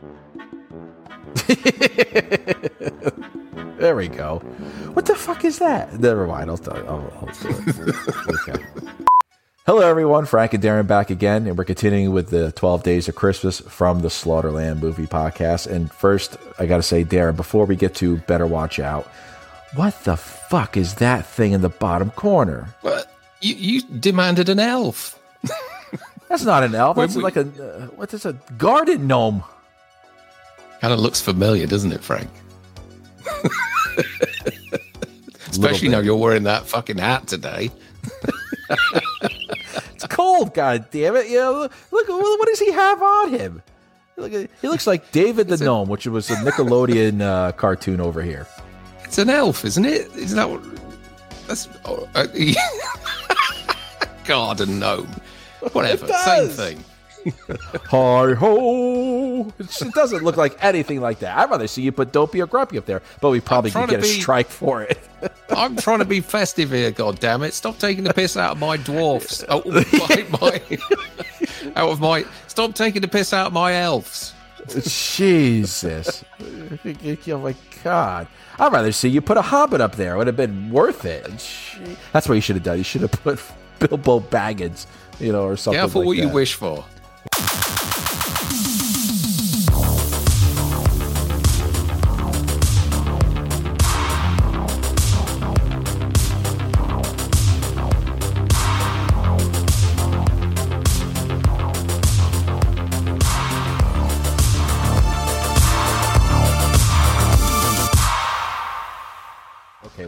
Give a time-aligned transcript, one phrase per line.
[3.78, 4.38] there we go.
[4.92, 5.98] What the fuck is that?
[5.98, 6.50] Never mind.
[6.50, 6.84] I'll tell you.
[6.86, 8.48] I'll, I'll do it.
[8.48, 8.64] okay.
[9.66, 10.26] Hello, everyone.
[10.26, 14.00] Frank and Darren back again, and we're continuing with the 12 Days of Christmas from
[14.00, 15.66] the Slaughtered Lamb Movie Podcast.
[15.66, 19.06] And first, I got to say, Darren, before we get to Better Watch Out,
[19.74, 22.74] what the fuck is that thing in the bottom corner?
[22.80, 23.12] What?
[23.40, 25.16] You, you demanded an elf.
[26.28, 26.96] That's not an elf.
[26.96, 29.42] That's we- like a uh, what is a garden gnome?
[30.80, 32.30] Kind of looks familiar, doesn't it, Frank?
[35.50, 37.70] Especially now you're wearing that fucking hat today.
[40.02, 40.54] It's cold.
[40.54, 41.28] God damn it!
[41.28, 43.62] You know, look, what does he have on him?
[44.16, 48.46] He looks like David the gnome, which was a Nickelodeon uh, cartoon over here.
[49.04, 50.10] It's an elf, isn't it?
[50.16, 50.62] Isn't that what?
[51.46, 52.26] That's oh, uh,
[54.24, 55.20] garden gnome.
[55.72, 56.84] Whatever, same thing.
[57.90, 59.19] Hi ho!
[59.58, 61.36] It doesn't look like anything like that.
[61.36, 64.00] I'd rather see you put Dopey or Grumpy up there, but we probably could get
[64.00, 64.98] a strike for it.
[65.50, 67.54] I'm trying to be festive here, God damn it!
[67.54, 69.44] Stop taking the piss out of my dwarfs.
[69.48, 70.78] Oh, my, my,
[71.76, 72.24] out of my.
[72.46, 74.32] Stop taking the piss out of my elves.
[74.68, 76.24] Jesus!
[76.38, 78.28] oh my God!
[78.58, 80.14] I'd rather see you put a Hobbit up there.
[80.14, 81.24] It would have been worth it.
[82.12, 82.78] That's what you should have done.
[82.78, 83.40] You should have put
[83.78, 84.86] Bilbo Baggins,
[85.18, 85.80] you know, or something.
[85.80, 86.84] Careful like what you wish for.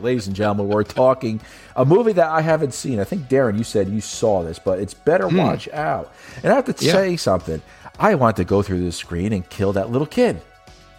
[0.02, 1.40] Ladies and gentlemen, we're talking
[1.76, 2.98] a movie that I haven't seen.
[3.00, 6.12] I think Darren, you said you saw this, but it's better watch out.
[6.42, 6.84] And I have to Hmm.
[6.84, 6.92] Yeah.
[6.92, 7.62] say something.
[7.98, 10.40] I want to go through the screen and kill that little kid.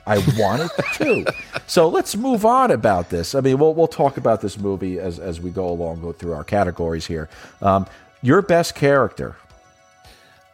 [0.06, 1.26] I wanted to.
[1.66, 3.34] So let's move on about this.
[3.36, 6.34] I mean, we'll we'll talk about this movie as as we go along, go through
[6.34, 7.30] our categories here.
[7.62, 7.88] Um,
[8.22, 9.36] your best character.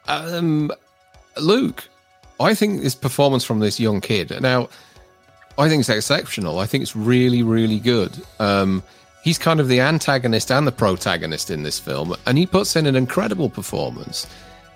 [0.08, 0.72] Um,
[1.38, 1.90] Luke,
[2.40, 4.40] I think this performance from this young kid.
[4.42, 4.70] Now,
[5.60, 6.60] I think it's exceptional.
[6.60, 8.14] I think it's really, really good.
[8.40, 8.82] Um,
[9.24, 12.86] he's kind of the antagonist and the protagonist in this film, and he puts in
[12.88, 14.26] an incredible performance.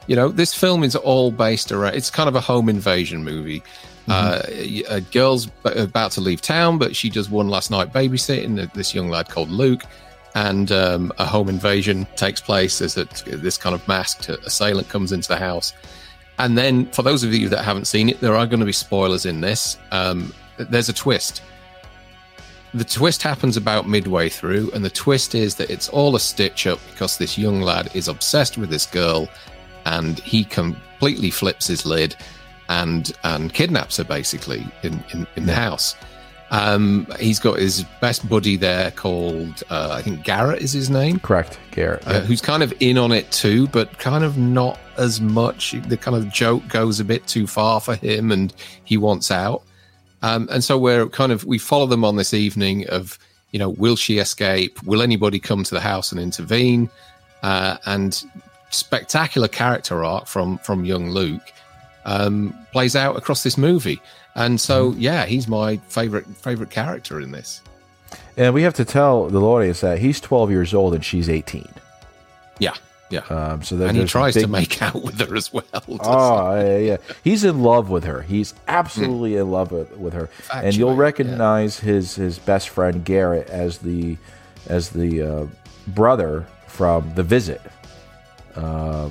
[0.08, 1.96] You know, this film is all based around.
[1.96, 3.64] It's kind of a home invasion movie.
[4.10, 4.42] Uh,
[4.90, 8.94] a girl's b- about to leave town, but she does one last night babysitting this
[8.94, 9.84] young lad called Luke,
[10.36, 15.14] and um, a home invasion takes place as a, this kind of masked assailant comes
[15.14, 15.72] into the house.
[16.38, 18.74] And then, for those of you that haven't seen it, there are going to be
[18.74, 19.78] spoilers in this.
[19.92, 21.41] Um, there's a twist.
[22.74, 26.66] The twist happens about midway through, and the twist is that it's all a stitch
[26.66, 29.30] up because this young lad is obsessed with this girl,
[29.86, 32.16] and he completely flips his lid
[32.69, 35.96] and and kidnaps her basically in in, in the house.
[36.50, 41.20] Um, he's got his best buddy there called uh, I think Garrett is his name
[41.20, 42.06] Correct, Garrett.
[42.08, 45.75] uh, who's kind of in on it too, but kind of not as much.
[45.88, 48.53] The kind of joke goes a bit too far for him, and
[48.84, 49.64] he wants out.
[50.23, 53.19] Um, and so we're kind of we follow them on this evening of
[53.51, 54.81] you know will she escape?
[54.84, 56.89] Will anybody come to the house and intervene?
[57.44, 58.23] Uh, and
[58.72, 61.51] spectacular character arc from from young Luke
[62.06, 64.01] um, plays out across this movie.
[64.35, 67.61] And so yeah, he's my favorite favorite character in this.
[68.38, 71.67] and we have to tell the audience that he's 12 years old and she's 18.
[72.59, 72.73] Yeah,
[73.09, 73.19] yeah.
[73.30, 75.64] Um, so and he tries to make out with her as well.
[75.74, 76.97] Oh, yeah, yeah.
[77.24, 78.22] He's in love with her.
[78.22, 80.30] He's absolutely in love with, with her.
[80.53, 84.18] and you'll recognize his his best friend Garrett as the
[84.68, 85.46] as the uh,
[85.90, 87.62] brother from The Visit.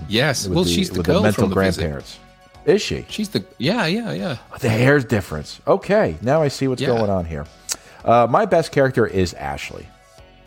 [0.08, 0.48] Yes.
[0.48, 1.80] Well, the, she's the girl the mental from the Visit.
[1.80, 2.18] grandparents.
[2.64, 3.04] Is she?
[3.08, 4.36] She's the yeah, yeah, yeah.
[4.60, 5.60] The hair's difference.
[5.66, 6.88] Okay, now I see what's Yeah.
[6.88, 7.44] going on here.
[8.04, 9.86] Uh, my best character is Ashley,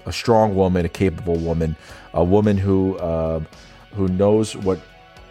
[0.06, 1.76] a strong woman, a capable woman,
[2.16, 3.42] a woman who uh,
[3.94, 4.80] who knows what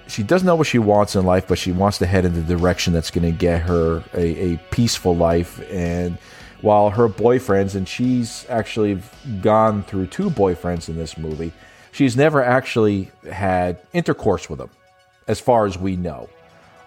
[0.06, 2.42] she doesn't know what she wants in life, but she wants to head in the
[2.42, 5.60] direction that's going to get her a, a peaceful life.
[5.70, 6.19] And
[6.60, 9.00] while her boyfriends, and she's actually
[9.40, 11.52] gone through two boyfriends in this movie,
[11.92, 14.70] she's never actually had intercourse with them,
[15.26, 16.28] as far as we know.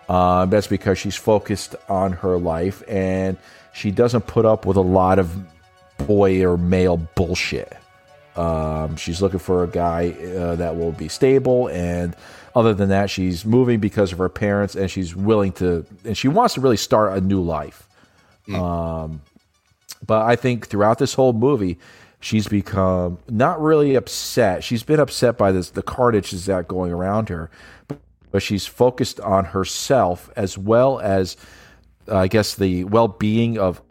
[0.08, 3.36] Uh, that's because she's focused on her life and
[3.74, 5.36] she doesn't put up with a lot of
[5.98, 7.76] boy or male bullshit.
[8.38, 12.16] Um, she's looking for a guy uh, that will be stable, and
[12.56, 16.28] other than that, she's moving because of her parents, and she's willing to, and she
[16.28, 17.88] wants to really start a new life.
[18.54, 19.22] Um,
[20.06, 21.78] but I think throughout this whole movie,
[22.20, 24.64] she's become not really upset.
[24.64, 27.50] She's been upset by this the carnage is that going around her,
[28.32, 31.36] but she's focused on herself as well as
[32.10, 33.82] I guess, the well being of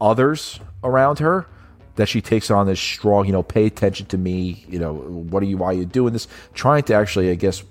[0.00, 1.46] others around her
[1.96, 5.42] that she takes on this strong, you know, pay attention to me, you know, what
[5.42, 6.26] are you, why are you doing this?
[6.54, 7.62] Trying to actually, I guess,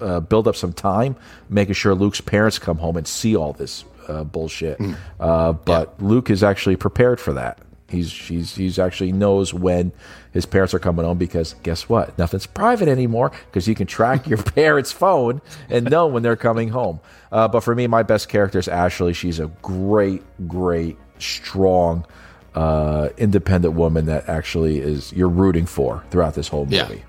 [0.00, 1.16] uh, build up some time,
[1.48, 4.78] making sure Luke's parents come home and see all this uh, bullshit.
[4.78, 4.96] Mm.
[5.18, 6.06] Uh, but yeah.
[6.06, 7.58] Luke is actually prepared for that.
[7.88, 9.92] He's he's he's actually knows when
[10.32, 12.16] his parents are coming home because guess what?
[12.16, 16.70] Nothing's private anymore because you can track your parents' phone and know when they're coming
[16.70, 17.00] home.
[17.30, 19.12] Uh, but for me, my best character is Ashley.
[19.12, 22.06] She's a great, great, strong,
[22.54, 26.96] uh, independent woman that actually is you're rooting for throughout this whole movie.
[26.96, 27.02] Yeah,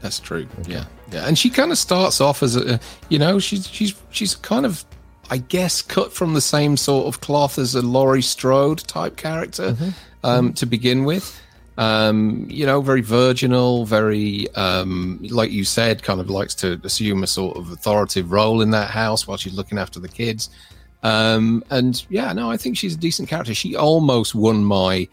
[0.00, 0.46] that's true.
[0.60, 0.72] Okay.
[0.72, 4.34] Yeah, yeah, and she kind of starts off as a, you know, she's she's she's
[4.34, 4.84] kind of
[5.32, 9.72] I guess, cut from the same sort of cloth as a Laurie Strode type character
[9.72, 9.90] mm-hmm.
[10.22, 10.52] Um, mm-hmm.
[10.54, 11.40] to begin with.
[11.78, 17.22] Um, you know, very virginal, very, um, like you said, kind of likes to assume
[17.22, 20.50] a sort of authoritative role in that house while she's looking after the kids.
[21.02, 23.54] Um, and yeah, no, I think she's a decent character.
[23.54, 25.08] She almost won my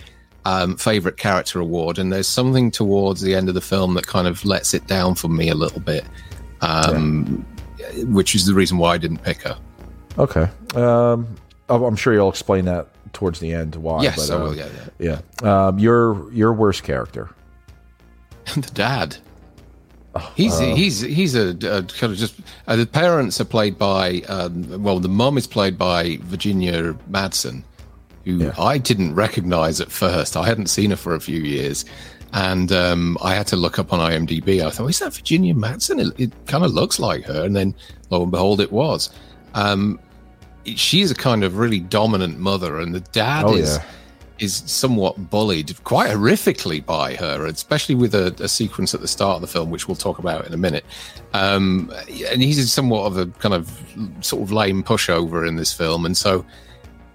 [0.45, 4.27] um, favorite character award, and there's something towards the end of the film that kind
[4.27, 6.05] of lets it down for me a little bit,
[6.61, 7.45] um,
[7.77, 8.03] yeah.
[8.03, 9.57] which is the reason why I didn't pick her.
[10.17, 10.47] Okay.
[10.75, 11.35] Um,
[11.69, 14.03] I'm sure you'll explain that towards the end why.
[14.03, 14.55] Yes, but, uh, I will.
[14.55, 14.69] Yeah,
[14.99, 15.19] yeah.
[15.43, 15.67] yeah.
[15.67, 17.29] Um, your your worst character.
[18.55, 19.17] the dad.
[20.35, 22.35] He's uh, he's he's a, a, kind of just
[22.67, 27.63] uh, the parents are played by um, well the mom is played by Virginia Madsen,
[28.25, 28.53] who yeah.
[28.57, 30.35] I didn't recognize at first.
[30.35, 31.85] I hadn't seen her for a few years,
[32.33, 34.65] and um, I had to look up on IMDb.
[34.65, 35.99] I thought, is that Virginia Madsen?
[35.99, 37.75] It, it kind of looks like her, and then
[38.09, 39.11] lo and behold, it was.
[39.53, 39.99] Um,
[40.65, 43.83] she's a kind of really dominant mother, and the dad oh, is yeah.
[44.39, 49.35] Is somewhat bullied quite horrifically by her, especially with a, a, sequence at the start
[49.35, 50.85] of the film, which we'll talk about in a minute.
[51.33, 51.91] Um,
[52.29, 53.69] and he's somewhat of a kind of
[54.21, 56.45] sort of lame pushover in this film, and so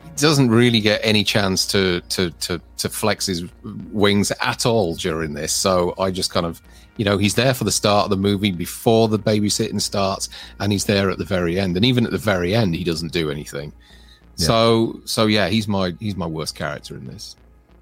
[0.03, 3.44] he doesn't really get any chance to to to to flex his
[3.93, 5.53] wings at all during this.
[5.53, 6.61] So I just kind of,
[6.97, 10.29] you know, he's there for the start of the movie before the babysitting starts,
[10.61, 11.76] and he's there at the very end.
[11.76, 13.73] And even at the very end, he doesn't do anything.
[14.36, 14.46] Yeah.
[14.46, 17.36] So so yeah, he's my he's my worst character in this.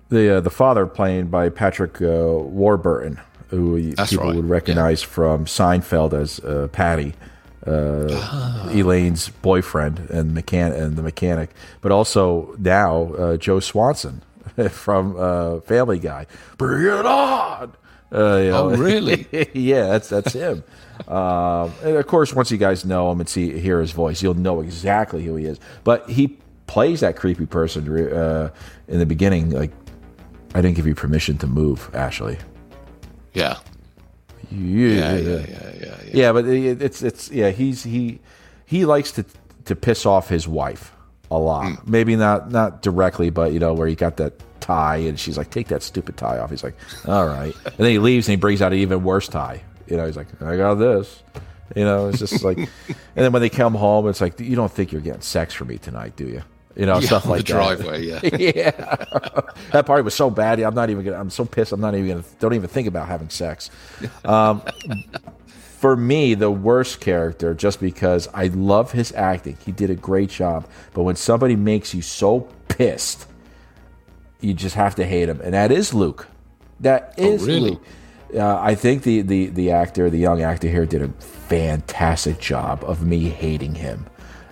[0.09, 4.37] The uh, the father played by Patrick uh, Warburton, who That's people right.
[4.37, 5.09] would recognize yeah.
[5.09, 7.15] from Seinfeld as uh, Puddy
[7.67, 8.69] uh, ah.
[8.71, 11.51] Elaine's boyfriend and mechan- and the mechanic,
[11.81, 14.23] but also now uh, Joe Swanson
[14.71, 16.27] from uh, Family Guy.
[16.59, 17.73] Bring it on!
[18.13, 19.27] Uh, you know, oh, really?
[19.55, 20.65] yeah, that's that's him.
[21.09, 24.35] Um, and of course, once you guys know him and see hear his voice, you'll
[24.35, 25.59] know exactly who he is.
[25.83, 26.39] But he
[26.73, 28.51] plays that creepy person uh,
[28.89, 29.51] in the beginning.
[29.51, 29.73] Like,
[30.55, 32.39] I didn't give you permission to move, Ashley.
[33.35, 33.59] Yeah,
[34.51, 35.95] yeah, yeah, yeah, yeah, yeah.
[36.15, 37.51] Yeah, but it's it's yeah.
[37.51, 38.21] He's he
[38.65, 39.25] he likes to
[39.67, 40.93] to piss off his wife
[41.31, 41.65] a lot.
[41.65, 41.87] Mm.
[41.87, 45.51] Maybe not not directly, but you know where he got that tie and she's like,
[45.51, 46.77] "Take that stupid tie off." He's like,
[47.07, 49.63] "All right," and then he leaves and he brings out an even worse tie.
[49.89, 51.23] You know, he's like, "I got this."
[51.77, 52.57] You know, it's just like,
[52.89, 55.67] and then when they come home, it's like, "You don't think you're getting sex for
[55.67, 56.43] me tonight, do you?"
[56.77, 57.79] You know, yeah, stuff like the that.
[57.79, 58.05] driveway.
[58.05, 58.71] Yeah, yeah.
[59.73, 60.61] that party was so bad.
[60.61, 61.05] I'm not even.
[61.05, 61.73] Gonna, I'm so pissed.
[61.73, 62.25] I'm not even gonna.
[62.41, 63.71] Don't even think about having sex.
[64.25, 64.63] Um,
[65.83, 69.57] for me, the worst character, just because I love his acting.
[69.65, 70.69] He did a great job.
[70.95, 73.27] But when somebody makes you so pissed,
[74.41, 76.29] you just have to hate him, and that is Luke.
[76.81, 77.71] That oh, oh, really?
[77.71, 77.85] Luke.
[78.35, 82.83] Uh, I think the, the the actor, the young actor here, did a fantastic job
[82.85, 84.07] of me hating him.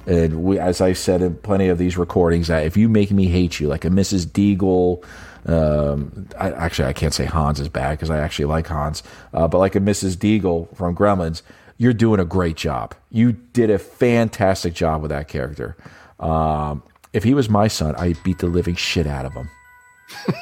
[0.06, 3.60] And we, as I said in plenty of these recordings, if you make me hate
[3.60, 4.26] you, like a Mrs.
[4.26, 5.04] Deagle,
[5.46, 9.02] um, I, actually I can't say Hans is bad because I actually like Hans,
[9.32, 10.16] uh, but like a Mrs.
[10.16, 11.42] Deagle from Gremlins,
[11.78, 12.94] you're doing a great job.
[13.10, 15.76] You did a fantastic job with that character.
[16.18, 19.48] Um, if he was my son, I'd beat the living shit out of him.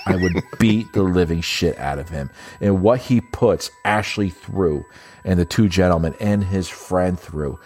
[0.06, 2.30] I would beat the living shit out of him.
[2.60, 4.84] And what he puts Ashley through,
[5.24, 7.58] and the two gentlemen and his friend through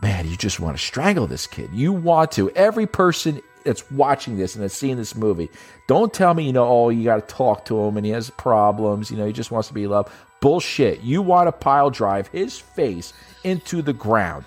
[0.00, 1.70] man, you just want to strangle this kid.
[1.72, 2.50] You want to.
[2.50, 5.50] Every person that's watching this and that's seeing this movie,
[5.86, 8.30] don't tell me, you know, oh, you got to talk to him and he has
[8.30, 9.10] problems.
[9.10, 10.10] You know, he just wants to be loved.
[10.40, 11.00] Bullshit.
[11.00, 13.12] You want to pile drive his face
[13.44, 14.44] into the ground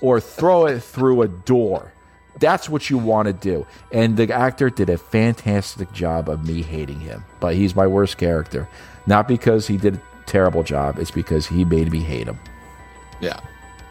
[0.00, 1.92] or throw it through a door.
[2.38, 3.66] That's what you want to do.
[3.90, 7.24] And the actor did a fantastic job of me hating him.
[7.40, 8.68] But he's my worst character.
[9.06, 12.38] Not because he did a terrible job, it's because he made me hate him.
[13.20, 13.40] Yeah.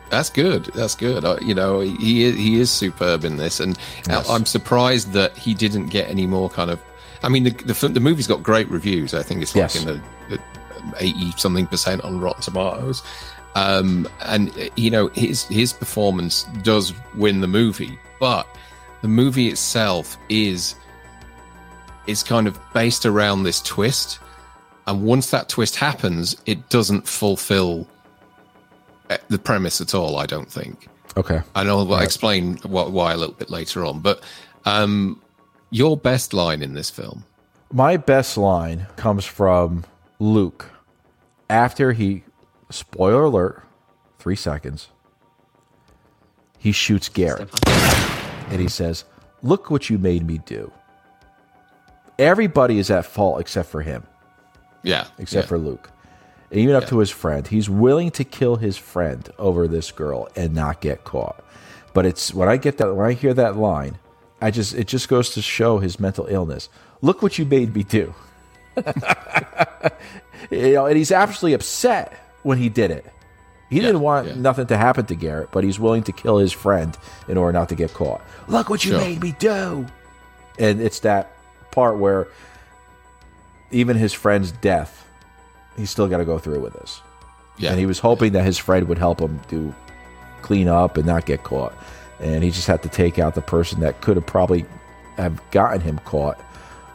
[0.10, 0.66] That's good.
[0.74, 1.26] That's good.
[1.26, 4.30] Uh, you know, he is, he is superb in this, and yes.
[4.30, 6.82] I'm surprised that he didn't get any more kind of.
[7.24, 9.14] I mean, the the, the movie's got great reviews.
[9.14, 9.76] I think it's like yes.
[9.76, 10.40] in the, the
[11.00, 13.04] eighty something percent on Rotten Tomatoes,
[13.56, 18.00] um, and you know his his performance does win the movie.
[18.20, 18.48] But
[19.02, 20.76] the movie itself is
[22.06, 24.20] is kind of based around this twist,
[24.86, 27.97] and once that twist happens, it doesn't fulfill uh,
[29.30, 30.18] the premise at all.
[30.18, 30.88] I don't think.
[31.16, 31.42] Okay.
[31.56, 34.22] And I'll explain what, why a little bit later on, but
[34.66, 35.22] um,
[35.72, 37.26] your best line in this film.
[37.72, 39.84] My best line comes from
[40.20, 40.70] Luke
[41.50, 42.24] after he,
[42.70, 43.64] spoiler alert,
[44.20, 44.90] three seconds,
[46.58, 47.50] he shoots Garrett.
[48.50, 49.06] And he says,
[49.44, 50.72] Look what you made me do.
[52.18, 54.06] Everybody is at fault except for him,
[54.84, 55.48] Yeah, except yeah.
[55.50, 55.92] for Luke.
[56.51, 57.46] Even up to his friend.
[57.46, 61.44] He's willing to kill his friend over this girl and not get caught.
[61.94, 63.98] But it's when I get that when I hear that line,
[64.39, 66.70] I just it just goes to show his mental illness.
[67.01, 68.13] Look what you made me do.
[70.51, 72.13] you know, and he's absolutely upset
[72.44, 73.06] when he did it.
[73.70, 74.36] He didn't want yeah.
[74.36, 77.70] nothing to happen to Garrett, but he's willing to kill his friend in order not
[77.70, 78.22] to get caught.
[78.48, 79.00] Look what you Sure.
[79.01, 79.86] made me do.
[80.58, 81.36] And it's that
[81.72, 82.27] part where
[83.72, 85.06] even his friend's death,
[85.77, 87.01] he's still got to go through with this.
[87.57, 87.72] yeah.
[87.72, 89.74] And he was hoping that his friend would help him do
[90.41, 91.74] clean up and not get caught.
[92.19, 94.65] And he just had to take out the person that could have probably
[95.17, 96.39] have gotten him caught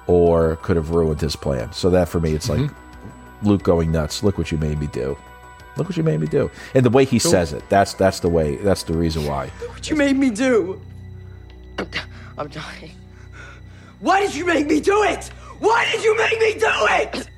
[0.07, 1.73] or could have ruined his plan.
[1.73, 3.47] So that for me, it's like mm-hmm.
[3.47, 4.23] Luke going nuts.
[4.23, 5.17] Look what you made me do.
[5.77, 6.51] Look what you made me do.
[6.75, 8.57] And the way he says it, that's that's the way.
[8.57, 9.49] That's the reason why.
[9.69, 10.81] What you made me do?
[11.79, 11.89] I'm,
[12.37, 12.93] I'm dying.
[14.01, 15.29] Why did you make me do it?
[15.61, 17.29] Why did you make me do it?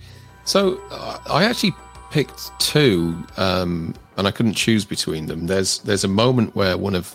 [0.44, 1.74] So uh, I actually
[2.10, 5.46] picked two, um, and I couldn't choose between them.
[5.46, 7.14] There's there's a moment where one of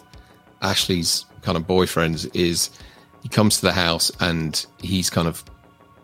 [0.62, 2.70] Ashley's kind of boyfriends is
[3.24, 5.44] he comes to the house and he's kind of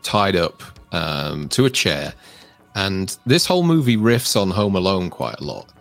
[0.03, 0.63] tied up
[0.94, 2.13] um, to a chair,
[2.75, 5.72] and this whole movie riffs on Home Alone quite a lot.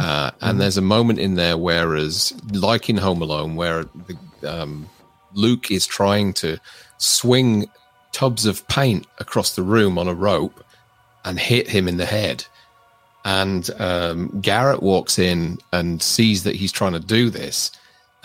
[0.00, 4.88] Uh, and there's a moment in there, whereas like in Home Alone, where the, um,
[5.34, 6.58] Luke is trying to
[6.96, 7.70] swing
[8.10, 10.64] tubs of paint across the room on a rope
[11.28, 12.42] and hit him in the head.
[13.24, 17.70] And um, Garrett walks in and sees that he's trying to do this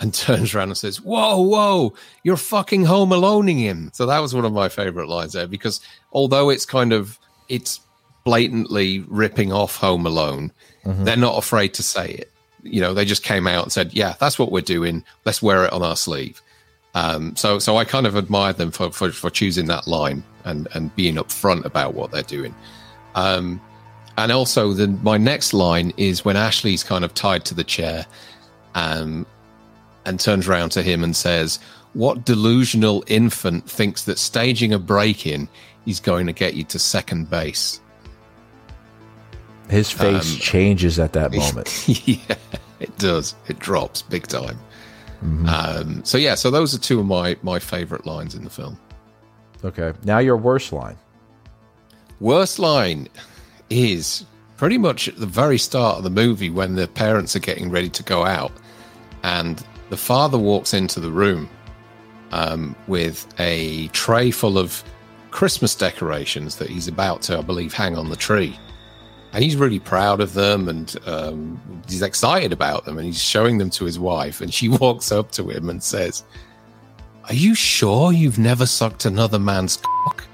[0.00, 3.90] and turns around and says, Whoa, whoa, you're fucking home aloneing him.
[3.92, 5.82] So that was one of my favorite lines there because
[6.12, 7.18] although it's kind of,
[7.50, 7.80] it's
[8.24, 10.50] blatantly ripping off Home Alone,
[10.84, 12.32] they're not afraid to say it.
[12.62, 15.04] You know, they just came out and said, Yeah, that's what we're doing.
[15.26, 16.40] Let's wear it on our sleeve.
[16.94, 20.68] Um, so, so I kind of admired them for, for, for choosing that line and,
[20.74, 22.54] and being upfront about what they're doing.
[23.14, 23.60] Um,
[24.16, 28.06] and also, the, my next line is when Ashley's kind of tied to the chair,
[28.74, 29.26] um,
[30.06, 31.58] and turns around to him and says,
[31.94, 35.48] "What delusional infant thinks that staging a break-in
[35.86, 37.80] is going to get you to second base?"
[39.70, 41.88] His face Um, changes at that moment.
[41.88, 42.36] yeah,
[42.80, 43.34] it does.
[43.48, 44.58] It drops big time.
[45.46, 48.78] Um, so yeah, so those are two of my my favorite lines in the film.
[49.64, 49.94] Okay.
[50.04, 50.96] Now your worst line.
[52.24, 53.06] Worst line
[53.68, 54.24] is
[54.56, 57.90] pretty much at the very start of the movie when the parents are getting ready
[57.90, 58.50] to go out,
[59.22, 61.50] and the father walks into the room
[62.32, 64.82] um, with a tray full of
[65.32, 68.58] Christmas decorations that he's about to, I believe, hang on the tree.
[69.34, 73.58] And he's really proud of them and um, he's excited about them and he's showing
[73.58, 74.40] them to his wife.
[74.40, 76.24] And she walks up to him and says,
[77.28, 80.24] Are you sure you've never sucked another man's cock?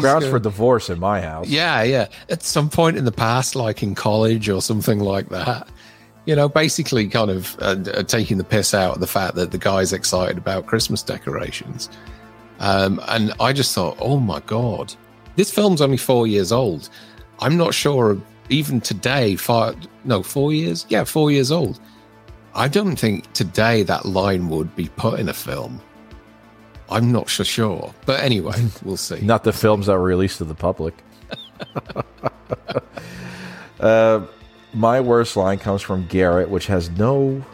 [0.00, 1.48] Grounds going- for divorce in my house.
[1.48, 2.06] yeah, yeah.
[2.28, 5.68] At some point in the past, like in college or something like that,
[6.26, 9.50] you know, basically kind of uh, uh, taking the piss out of the fact that
[9.50, 11.88] the guy's excited about Christmas decorations.
[12.60, 14.94] Um, and I just thought, oh my God,
[15.36, 16.88] this film's only four years old.
[17.40, 20.84] I'm not sure, even today, five, no, four years?
[20.88, 21.78] Yeah, four years old.
[22.54, 25.80] I don't think today that line would be put in a film.
[26.90, 27.94] I'm not so sure.
[28.06, 29.20] But anyway, we'll see.
[29.20, 30.94] Not the films that were released to the public.
[33.80, 34.26] uh,
[34.72, 37.44] my worst line comes from Garrett, which has no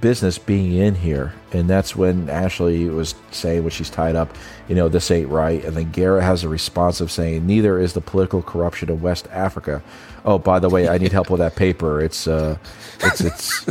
[0.00, 1.34] business being in here.
[1.52, 4.34] And that's when Ashley was saying when she's tied up,
[4.68, 5.62] you know, this ain't right.
[5.64, 9.28] And then Garrett has a response of saying, neither is the political corruption of West
[9.30, 9.82] Africa.
[10.24, 12.00] Oh, by the way, I need help with that paper.
[12.00, 12.56] It's, uh,
[13.00, 13.68] it's, it's,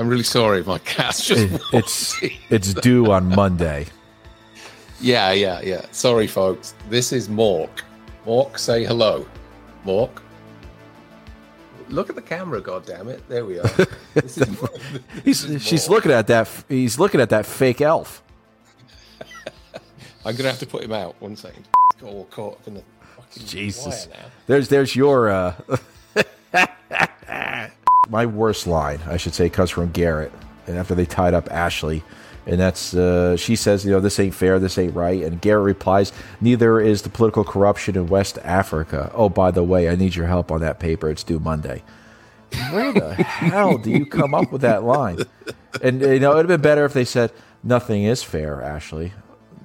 [0.00, 1.62] I'm really sorry, my cat's just.
[1.74, 2.16] it's,
[2.48, 3.84] it's due on Monday.
[4.98, 5.84] yeah, yeah, yeah.
[5.90, 6.72] Sorry, folks.
[6.88, 7.82] This is Mork.
[8.24, 9.26] Mork, say hello.
[9.84, 10.22] Mork.
[11.90, 13.28] Look at the camera, God damn it!
[13.28, 13.70] There we are.
[14.14, 14.48] This is,
[15.22, 16.48] He's, this is she's looking at that.
[16.66, 18.22] He's looking at that fake elf.
[20.24, 21.14] I'm gonna have to put him out.
[21.20, 21.68] One second.
[22.00, 22.82] Got all caught up in the
[23.16, 24.08] fucking Jesus.
[24.46, 25.54] There's there's your uh
[28.10, 30.32] my worst line, I should say, comes from Garrett.
[30.66, 32.02] And after they tied up Ashley,
[32.46, 35.22] and that's uh, she says, you know, this ain't fair, this ain't right.
[35.22, 39.10] And Garrett replies, neither is the political corruption in West Africa.
[39.14, 41.08] Oh, by the way, I need your help on that paper.
[41.08, 41.82] It's due Monday.
[42.70, 45.18] Where the hell do you come up with that line?
[45.82, 49.12] And you know, it'd have been better if they said, "Nothing is fair, Ashley.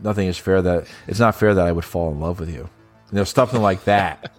[0.04, 0.62] Nothing is fair.
[0.62, 2.70] That it's not fair that I would fall in love with you."
[3.12, 4.32] You know, something like that.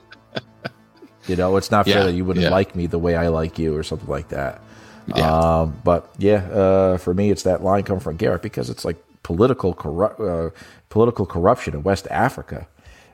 [1.29, 2.51] You know, it's not fair Yeah, that you wouldn't yeah.
[2.51, 4.61] like me the way I like you, or something like that.
[5.09, 5.31] Yeah.
[5.61, 8.97] Um, but yeah, uh, for me, it's that line coming from Garrett because it's like
[9.23, 10.51] political corru- uh,
[10.89, 12.67] political corruption in West Africa.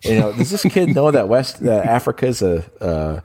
[0.02, 3.20] You know, does this kid know that West that Africa is a uh,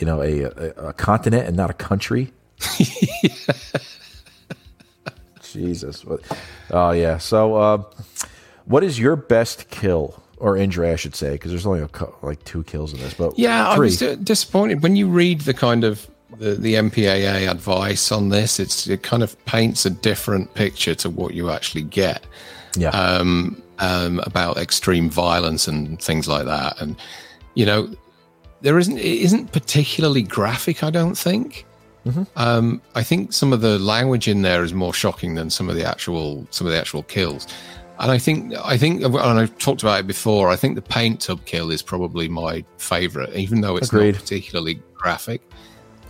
[0.00, 0.50] you know a, a,
[0.88, 2.32] a continent and not a country?
[5.42, 6.04] Jesus.
[6.70, 7.18] Oh yeah.
[7.18, 7.82] So, uh,
[8.64, 10.90] what is your best kill or injury?
[10.90, 11.88] I should say because there's only a,
[12.22, 13.86] like two kills in this, but Yeah, I three.
[13.86, 18.58] was uh, disappointed when you read the kind of the, the MPAA advice on this.
[18.60, 22.26] It's it kind of paints a different picture to what you actually get
[22.76, 26.80] yeah, um, um, about extreme violence and things like that.
[26.80, 26.96] And
[27.54, 27.88] you know,
[28.60, 30.82] there isn't it isn't particularly graphic.
[30.82, 31.64] I don't think.
[32.36, 35.74] Um, I think some of the language in there is more shocking than some of
[35.74, 37.48] the actual some of the actual kills.
[37.98, 40.48] And I think I think and I've talked about it before.
[40.50, 44.12] I think the paint tub kill is probably my favorite, even though it's Agreed.
[44.14, 45.40] not particularly graphic.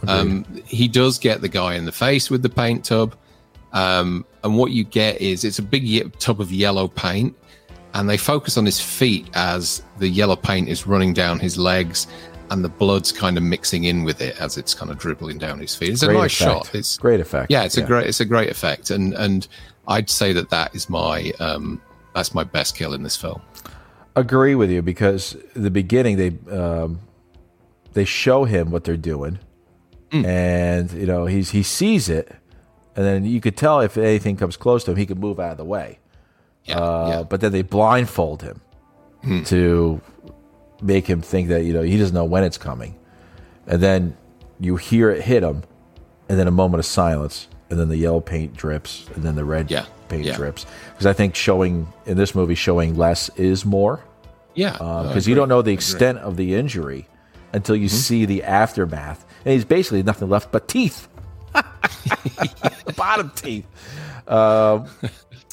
[0.09, 3.16] Um, he does get the guy in the face with the paint tub,
[3.73, 7.35] um, and what you get is it's a big ye- tub of yellow paint,
[7.95, 12.07] and they focus on his feet as the yellow paint is running down his legs,
[12.50, 15.59] and the blood's kind of mixing in with it as it's kind of dribbling down
[15.59, 15.90] his feet.
[15.90, 16.66] It's a nice effect.
[16.66, 16.75] shot.
[16.75, 17.50] It's great effect.
[17.50, 19.49] yeah, it's a great it's a great effect, and and
[19.88, 21.81] I'd say that that is my um,
[22.14, 23.40] that's my best kill in this film.
[24.14, 27.00] agree with you because the beginning they um,
[27.93, 29.38] they show him what they're doing,
[30.11, 30.25] Mm.
[30.25, 32.31] and you know he's he sees it,
[32.94, 35.53] and then you could tell if anything comes close to him, he can move out
[35.53, 35.99] of the way.
[36.64, 37.22] Yeah, Uh, yeah.
[37.25, 38.61] But then they blindfold him
[39.22, 39.42] Hmm.
[39.44, 40.01] to
[40.83, 42.94] make him think that you know he doesn't know when it's coming,
[43.66, 44.16] and then
[44.61, 45.62] you hear it hit him,
[46.29, 49.44] and then a moment of silence, and then the yellow paint drips, and then the
[49.44, 50.37] red Yeah, paint yeah.
[50.37, 50.66] drips.
[50.92, 54.00] Because I think showing in this movie showing less is more
[54.55, 57.09] Yeah, because you don't know the extent of the injury
[57.52, 61.09] until you see the aftermath, and he's basically nothing left but teeth,
[61.52, 63.66] the bottom teeth.
[64.29, 64.87] Um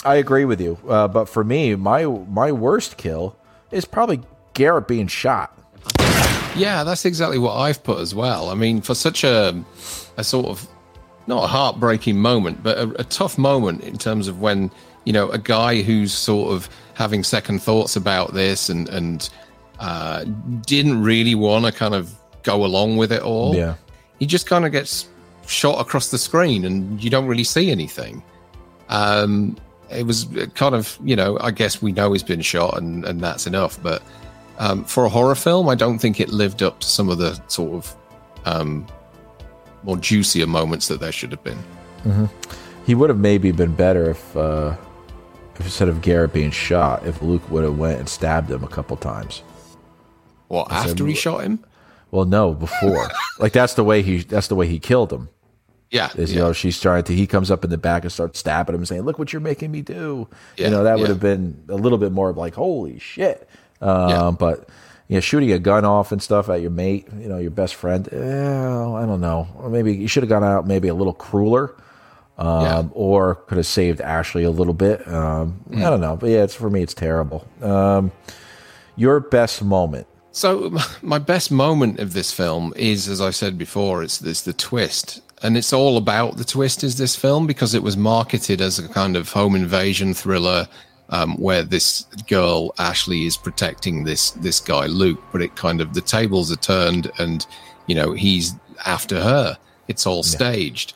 [0.05, 3.37] I agree with you, uh, but for me, my my worst kill
[3.71, 4.19] is probably
[4.53, 5.57] Garrett being shot.
[6.57, 8.49] Yeah, that's exactly what I've put as well.
[8.49, 9.63] I mean, for such a
[10.17, 10.67] a sort of
[11.27, 14.71] not a heartbreaking moment, but a, a tough moment in terms of when
[15.05, 19.29] you know a guy who's sort of having second thoughts about this and and
[19.79, 20.23] uh,
[20.65, 23.55] didn't really want to kind of go along with it all.
[23.55, 23.75] Yeah.
[24.19, 25.07] he just kind of gets
[25.47, 28.23] shot across the screen, and you don't really see anything.
[28.89, 29.57] Um,
[29.89, 33.21] it was kind of you know I guess we know he's been shot, and and
[33.21, 34.03] that's enough, but
[34.59, 37.41] um, for a horror film, I don't think it lived up to some of the
[37.47, 37.95] sort of
[38.45, 38.87] um,
[39.83, 42.29] more juicier moments that there should have been.
[42.85, 44.75] He would have maybe been better if, uh,
[45.55, 48.67] if instead of Garrett being shot, if Luke would have went and stabbed him a
[48.67, 49.41] couple times.
[50.47, 51.63] What after he shot him?
[52.11, 53.09] Well, no, before.
[53.39, 55.29] like that's the way he that's the way he killed him.
[55.89, 56.35] Yeah, is yeah.
[56.37, 58.81] you know she's trying to he comes up in the back and starts stabbing him
[58.81, 61.63] and saying look what you're making me do Yeah, you know that would have been
[61.69, 63.47] a little bit more of like holy shit
[63.79, 64.31] um, Yeah.
[64.31, 64.67] but
[65.07, 67.75] you know shooting a gun off and stuff at your mate you know your best
[67.75, 71.13] friend eh, i don't know or maybe you should have gone out maybe a little
[71.13, 71.75] crueler
[72.37, 72.83] um, Yeah.
[72.93, 76.55] or could have saved ashley a little bit um, i don't know but yeah it's
[76.55, 78.11] for me it's terrible um,
[78.95, 84.03] your best moment So my best moment of this film is, as I said before,
[84.03, 86.83] it's this the twist, and it's all about the twist.
[86.83, 90.67] Is this film because it was marketed as a kind of home invasion thriller,
[91.13, 95.93] um, where this girl Ashley is protecting this this guy Luke, but it kind of
[95.93, 97.45] the tables are turned, and
[97.85, 99.57] you know he's after her.
[99.87, 100.95] It's all staged.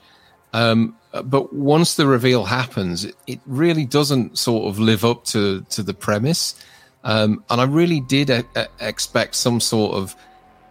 [0.53, 5.83] Um, but once the reveal happens, it really doesn't sort of live up to to
[5.83, 6.59] the premise.
[7.03, 10.15] Um, and I really did e- e- expect some sort of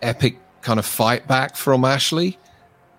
[0.03, 2.37] epic kind of fight back from Ashley.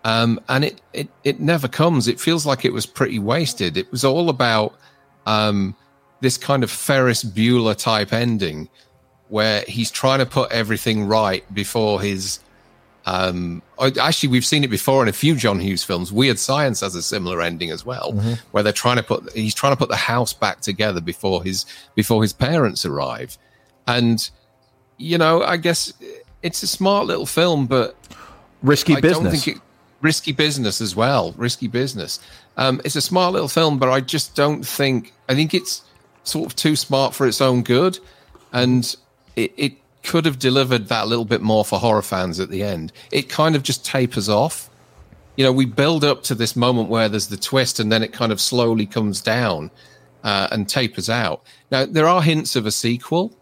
[0.06, 2.08] Um, and it, it, it never comes.
[2.08, 3.76] It feels like it was pretty wasted.
[3.76, 4.80] It was all about
[5.26, 5.76] um,
[6.22, 8.70] this kind of Ferris Bueller type ending
[9.30, 12.40] where he's trying to put everything right before his.
[13.06, 16.12] Um, actually, we've seen it before in a few John Hughes films.
[16.12, 18.12] Weird Science has a similar ending as well,
[18.52, 21.66] where they're trying to put he's trying to put the house back together before his
[21.96, 23.38] before his parents arrive,
[23.88, 24.30] and
[24.98, 25.94] you know, I guess
[26.42, 27.96] it's a smart little film, but
[28.62, 29.24] Risky I business.
[29.24, 29.62] don't think it,
[30.02, 31.34] risky business as well.
[31.38, 32.20] Risky business.
[32.58, 35.14] Um, it's a smart little film, but I just don't think.
[35.30, 35.84] I think it's
[36.28, 38.00] sort of too smart for its own good,
[38.54, 38.96] and
[39.36, 42.64] it, it could have delivered that a little bit more for horror fans at the
[42.64, 42.92] end.
[43.12, 44.70] It kind of just tapers off.
[45.36, 48.14] You know, we build up to this moment where there's the twist, and then it
[48.14, 49.70] kind of slowly comes down
[50.24, 51.44] uh, and tapers out.
[51.72, 53.38] Now, there are hints of a sequel.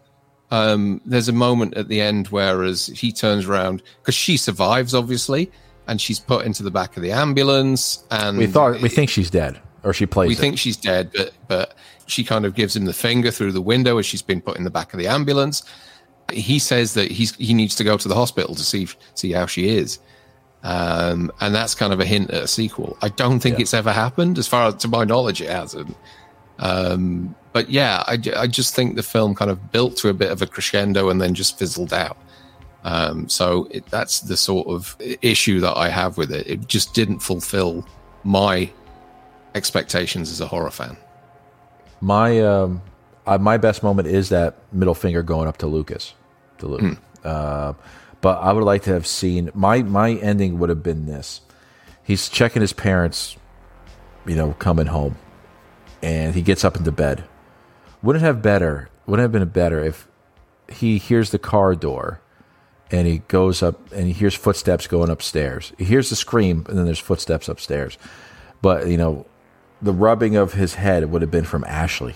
[0.50, 4.94] Um, there's a moment at the end where as he turns around because she survives,
[4.94, 5.50] obviously,
[5.86, 8.04] and she's put into the back of the ambulance.
[8.10, 10.28] And we thought we think she's dead, or she plays.
[10.28, 10.38] we it.
[10.38, 11.74] think she's dead, but but
[12.06, 14.64] she kind of gives him the finger through the window as she's been put in
[14.64, 15.62] the back of the ambulance.
[16.32, 19.46] He says that he's he needs to go to the hospital to see see how
[19.46, 19.98] she is,
[20.62, 22.96] um, and that's kind of a hint at a sequel.
[23.02, 23.62] I don't think Yeah.
[23.62, 25.96] it's ever happened, as far as to my knowledge, it hasn't.
[26.58, 30.30] Um, but yeah, I, I just think the film kind of built to a bit
[30.30, 32.16] of a crescendo and then just fizzled out.
[32.84, 36.46] Um, so it, that's the sort of issue that I have with it.
[36.46, 37.86] It just didn't fulfill
[38.24, 38.70] my
[39.54, 40.96] expectations as a horror fan.
[42.00, 42.82] My um,
[43.26, 46.14] uh, my best moment is that middle finger going up to Lucas,
[46.58, 46.80] to Luke.
[46.80, 46.92] Hmm.
[47.24, 47.72] Uh,
[48.20, 51.40] but I would like to have seen my my ending would have been this:
[52.02, 53.36] he's checking his parents,
[54.26, 55.16] you know, coming home,
[56.02, 57.24] and he gets up into bed.
[58.02, 58.88] Wouldn't have better?
[59.06, 60.08] Wouldn't have been better if
[60.68, 62.20] he hears the car door,
[62.90, 65.72] and he goes up and he hears footsteps going upstairs.
[65.78, 67.98] He hears the scream, and then there's footsteps upstairs.
[68.62, 69.26] But you know,
[69.82, 72.14] the rubbing of his head would have been from Ashley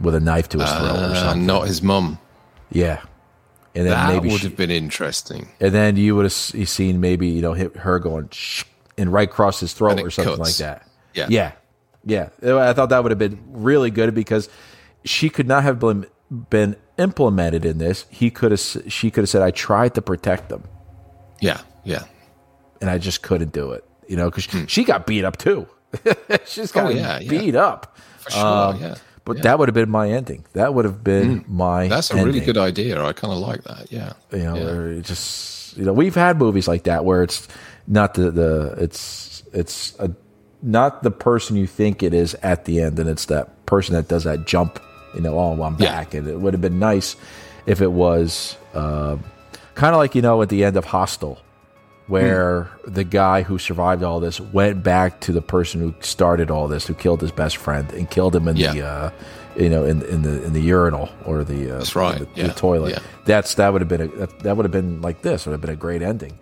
[0.00, 1.46] with a knife to his throat or Uh, something.
[1.46, 2.18] not his mum.
[2.70, 3.00] Yeah,
[3.74, 5.48] and then That maybe would she- have been interesting.
[5.60, 8.64] and then you would have seen maybe you know hit her going Shh,
[8.98, 10.60] and right across his throat or something cuts.
[10.60, 10.82] like that.
[11.14, 11.26] Yeah.
[11.30, 11.52] yeah,
[12.42, 12.58] yeah.
[12.68, 14.48] I thought that would have been really good because
[15.04, 16.06] she could not have been
[16.50, 18.04] been implemented in this.
[18.10, 20.64] He could have she could have said, "I tried to protect them,
[21.40, 22.02] Yeah, yeah.
[22.80, 25.66] and I just couldn't do it." You know, because she got beat up too.
[26.46, 26.86] She's got.
[26.86, 27.30] Oh, yeah, yeah.
[27.30, 27.96] beat up.
[28.18, 28.94] For sure, Um, yeah.
[29.24, 30.44] But that would have been my ending.
[30.52, 31.88] That would have been my.
[31.88, 33.02] That's a really good idea.
[33.04, 33.90] I kind of like that.
[33.90, 34.12] Yeah.
[34.32, 34.54] you know,
[34.94, 35.00] Yeah.
[35.00, 37.46] just you know, we've had movies like that where it's
[37.88, 40.10] not the the it's it's a
[40.62, 44.06] not the person you think it is at the end, and it's that person that
[44.08, 44.80] does that jump.
[45.14, 45.90] You know, oh, I'm Yeah.
[45.90, 47.16] back, and it would have been nice
[47.66, 49.16] if it was uh,
[49.74, 51.38] kind of like you know at the end of Hostel,
[52.08, 56.68] where the guy who survived all this went back to the person who started all
[56.68, 59.10] this, who killed his best friend and killed him in the uh,
[59.56, 62.46] you know in in the in the urinal or the uh, That's right, the, yeah,
[62.48, 62.90] the toilet.
[62.92, 62.98] yeah.
[63.24, 65.60] That's that would have been a that, that would have been like this would have
[65.60, 66.38] been a great ending.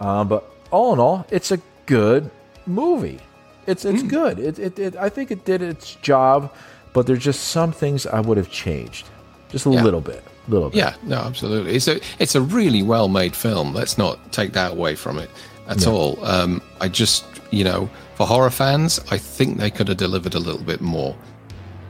[0.00, 2.30] Um, but all in all, it's a good
[2.66, 3.20] movie.
[3.66, 4.08] It's it's Hmm.
[4.08, 4.38] good.
[4.38, 6.52] It, it it I think it did its job,
[6.92, 9.06] but there's just some things I would have changed,
[9.48, 9.82] just a Yeah.
[9.82, 10.76] little bit, little bit.
[10.78, 11.74] Yeah, no, absolutely.
[11.76, 13.74] It's a it's a really well made film.
[13.74, 15.30] Let's not take that away from it
[15.68, 16.24] at all.
[16.24, 20.38] Um, I just you know, for horror fans, I think they could have delivered a
[20.38, 21.16] little bit more.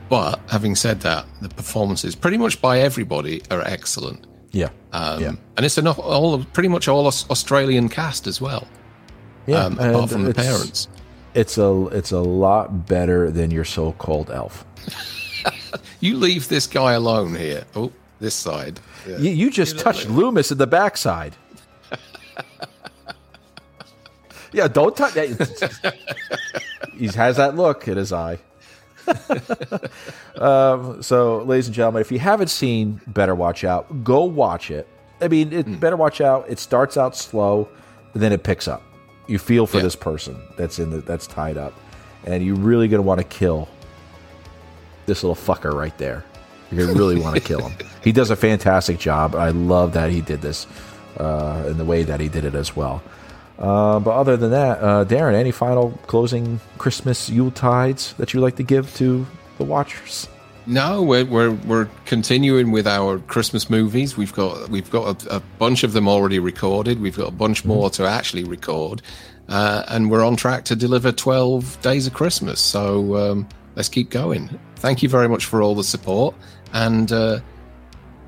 [0.09, 4.25] But having said that, the performances, pretty much by everybody, are excellent.
[4.51, 5.33] yeah, Um, yeah.
[5.57, 8.65] And it's enough, all pretty much all Australian cast as well,
[9.47, 9.65] yeah.
[9.65, 10.87] um, apart from the parents.
[11.33, 14.65] It's a it's a lot better than your so-called elf.
[15.99, 17.65] You leave this guy alone here.
[17.75, 18.79] Oh, this side.
[19.07, 19.17] Yeah.
[19.17, 21.35] You, you just touched Loomis in the backside.
[24.51, 25.93] yeah, don't touch that.
[26.97, 28.39] he has that look in his eye.
[30.37, 34.87] um, so, ladies and gentlemen, if you haven't seen Better Watch Out, go watch it.
[35.21, 35.75] I mean, it, Hmm.
[35.75, 36.45] Better Watch Out.
[36.49, 37.67] It starts out slow,
[38.13, 38.83] and then it picks up.
[39.27, 39.83] You feel for Yeah.
[39.83, 41.73] this person that's in the, that's tied up,
[42.25, 43.67] and you're really gonna want to kill
[45.05, 46.23] this little fucker right there.
[46.71, 47.87] You really want to kill him.
[48.03, 49.35] He does a fantastic job.
[49.35, 50.67] I love that he did this
[51.17, 53.01] uh, in the way that he did it as well.
[53.57, 58.41] Uh, but other than that, uh, Darren, any final closing Christmas Yule tides that you'd
[58.41, 59.25] like to give to
[59.57, 60.27] the watchers?
[60.67, 64.17] No, we're, we're we're continuing with our Christmas movies.
[64.17, 66.99] We've got we've got a, a bunch of them already recorded.
[66.99, 69.01] We've got a bunch more to actually record,
[69.47, 72.59] uh, and we're on track to deliver twelve days of Christmas.
[72.59, 74.59] So um, let's keep going.
[74.75, 76.35] Thank you very much for all the support,
[76.73, 77.39] and uh,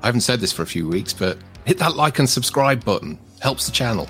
[0.02, 3.18] I haven't said this for a few weeks, but hit that like and subscribe button.
[3.40, 4.08] Helps the channel.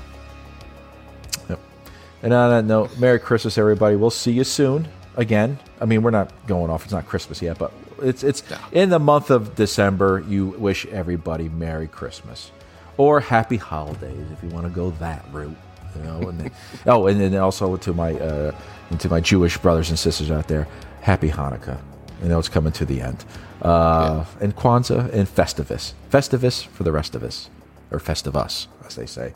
[2.22, 3.96] And on that note, Merry Christmas, everybody.
[3.96, 5.58] We'll see you soon again.
[5.80, 6.84] I mean, we're not going off.
[6.84, 10.22] It's not Christmas yet, but it's it's in the month of December.
[10.28, 12.50] You wish everybody Merry Christmas
[12.98, 15.56] or Happy Holidays if you want to go that route.
[15.96, 16.50] You know, and then,
[16.86, 18.54] oh, and then also to my uh,
[18.90, 20.68] and to my Jewish brothers and sisters out there,
[21.00, 21.80] Happy Hanukkah.
[22.22, 23.24] You know, it's coming to the end.
[23.62, 25.94] Uh, And Kwanzaa and Festivus.
[26.10, 27.48] Festivus for the rest of us,
[27.90, 29.32] or Festivus, as they say.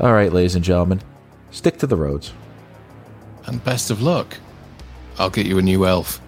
[0.00, 1.00] All right, ladies and gentlemen,
[1.50, 2.32] stick to the roads.
[3.46, 4.36] And best of luck.
[5.18, 6.20] I'll get you a new elf.